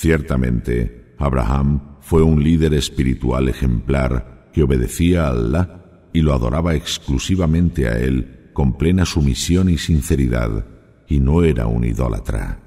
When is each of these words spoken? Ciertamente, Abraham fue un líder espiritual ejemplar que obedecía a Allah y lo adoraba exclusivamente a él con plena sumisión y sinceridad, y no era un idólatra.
Ciertamente, 0.00 1.12
Abraham 1.18 1.98
fue 2.00 2.22
un 2.22 2.42
líder 2.42 2.72
espiritual 2.72 3.50
ejemplar 3.50 4.48
que 4.50 4.62
obedecía 4.62 5.26
a 5.26 5.32
Allah 5.32 6.08
y 6.14 6.22
lo 6.22 6.32
adoraba 6.32 6.74
exclusivamente 6.74 7.86
a 7.86 7.98
él 7.98 8.48
con 8.54 8.78
plena 8.78 9.04
sumisión 9.04 9.68
y 9.68 9.76
sinceridad, 9.76 10.64
y 11.06 11.20
no 11.20 11.44
era 11.44 11.66
un 11.66 11.84
idólatra. 11.84 12.58